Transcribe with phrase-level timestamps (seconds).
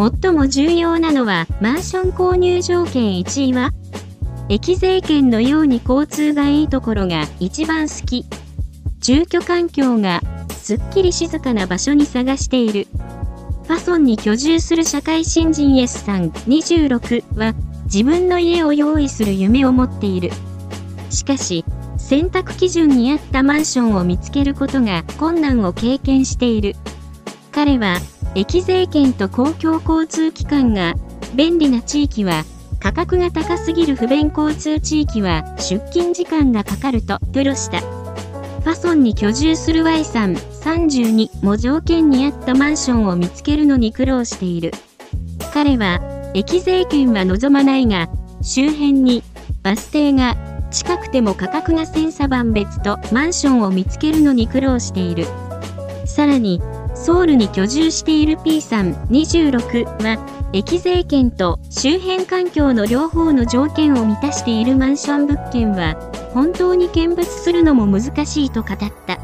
[0.00, 3.70] 最も重要なのはマンション購入条件1位は
[4.48, 8.24] 駅税圏のように交通がいいところが一番好き。
[9.00, 12.86] 住居環境がすっきり静かな場所に探している。
[13.64, 20.30] ファソンに居住する社会新人 S さん26は自分の家を用意する夢を持っている。
[21.10, 21.62] しかし、
[21.98, 26.74] 選択基準に合ったマンションを見つけることが困難を経験している。
[27.52, 27.98] 彼は、
[28.34, 30.94] 駅税券と公共交通機関が
[31.34, 32.44] 便利な地域は
[32.80, 37.80] 価格が高すぎる不便交通地域は出勤時間がかかるとプロした。
[38.60, 44.72] ファソンに居住する Y さん32も条件に合ったマンションを見つけるのに苦労している。
[45.52, 46.00] 彼は、
[46.34, 48.08] 駅税券は望まないが、
[48.42, 49.22] 周辺に
[49.62, 50.36] バス停が
[50.70, 55.26] 近くても価格が千差万別とマンションを見つけるのに苦労している。
[56.06, 56.60] さらに、
[57.02, 65.94] ソウルに居住している P さん26は、駅税権と周辺環境の両方の条件を満たしているマンション物件は、
[66.34, 69.18] 本当に見物するのも難しいと語った。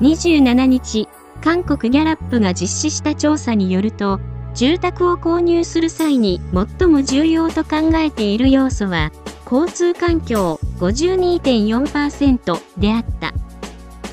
[0.00, 1.08] 27日、
[1.42, 4.18] 韓国ギャラップが実施した調査によると、
[4.54, 6.40] 住宅を購入する際に
[6.78, 9.12] 最も重要と考えている要素は、
[9.44, 13.34] 交通環境52.4%であった。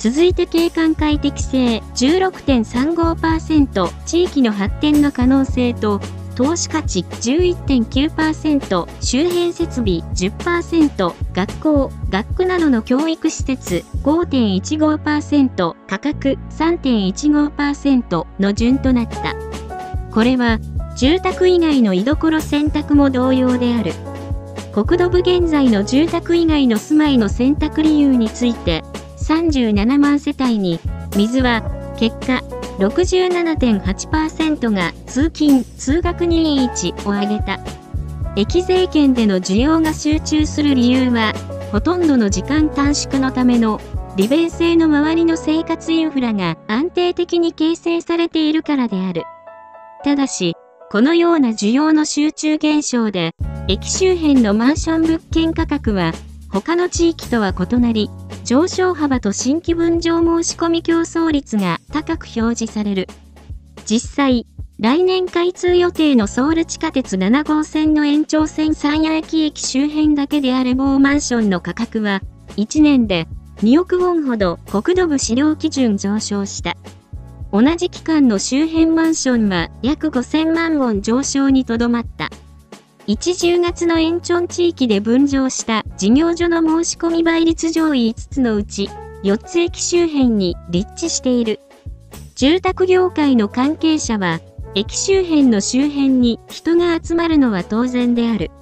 [0.00, 6.00] 続いて景観快適性16.35%、地域の発展の可能性と
[6.34, 19.34] 投資価値11.9%、周辺設備10%、学校、学区などの教育施設5.15%、価格3.15%の順となった。
[20.10, 20.58] これは、
[20.96, 23.92] 住宅以外の居所選択も同様である。
[24.72, 28.82] 国土部現在の住宅以外の住まいの選択理由について、
[29.30, 30.80] 37万世帯に、
[31.16, 31.62] 水は、
[31.96, 32.42] 結果、
[32.78, 36.68] 67.8%が通勤・通学に位
[37.06, 37.60] を挙げた。
[38.34, 41.32] 駅税圏での需要が集中する理由は、
[41.70, 43.80] ほとんどの時間短縮のための
[44.16, 49.22] 利便性の周りの生活インフラが安定的に形成されているからである。
[50.02, 50.56] ただし、
[50.90, 53.32] このような需要の集中現象で、
[53.68, 56.12] 駅周辺のマンション物件価格は
[56.50, 58.10] 他の地域とは異なり、
[58.50, 63.06] 上昇幅と新規分譲申し込み競争率が高く表示される。
[63.86, 64.44] 実際、
[64.80, 72.22] 来年開通予定のソウル地下鉄7号線の延長線山谷駅駅周辺だけである某マンションの価格は、
[72.56, 73.28] 1年で
[73.58, 76.76] 2億ウォンほど国土部資料基準上昇した。
[77.52, 82.30] 同じ期間の周辺マンションは約5000万ウォン上昇にとどまった。
[83.10, 88.88] 1、10月の延長地域で分譲した事業所の申し込み倍率上位5つのうち、
[89.24, 91.58] 4つ駅周辺に立地している。
[92.36, 94.38] 住宅業界の関係者は、
[94.76, 98.52] 駅周辺の周辺に人が集まるのは当然である。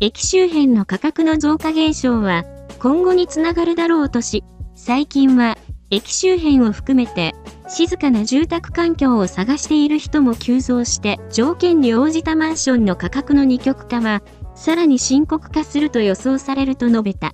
[0.00, 2.44] 駅周辺の価格の増加現象は、
[2.78, 4.44] 今後につながるだろうとし、
[4.74, 5.58] 最近は、
[5.90, 7.34] 駅周辺を含めて
[7.68, 14.22] 静かな住宅環境を探している人も急増して条件に応じたマンションの価格の二極化は
[14.54, 17.32] さらに深刻化すると予想されると述べた。